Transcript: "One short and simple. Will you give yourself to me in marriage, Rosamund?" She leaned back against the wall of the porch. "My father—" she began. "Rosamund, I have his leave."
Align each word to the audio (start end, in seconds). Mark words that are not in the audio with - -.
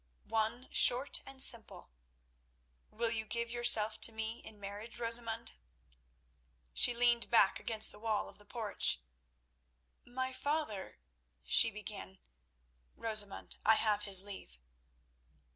"One 0.29 0.67
short 0.71 1.21
and 1.27 1.43
simple. 1.43 1.91
Will 2.89 3.11
you 3.11 3.23
give 3.23 3.51
yourself 3.51 4.01
to 4.01 4.11
me 4.11 4.39
in 4.39 4.59
marriage, 4.59 4.99
Rosamund?" 4.99 5.51
She 6.73 6.95
leaned 6.95 7.29
back 7.29 7.59
against 7.59 7.91
the 7.91 7.99
wall 7.99 8.27
of 8.27 8.39
the 8.39 8.45
porch. 8.47 8.99
"My 10.03 10.33
father—" 10.33 10.97
she 11.43 11.69
began. 11.69 12.17
"Rosamund, 12.95 13.57
I 13.63 13.75
have 13.75 14.01
his 14.05 14.23
leave." 14.23 14.57